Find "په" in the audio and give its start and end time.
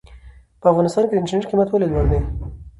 0.61-0.65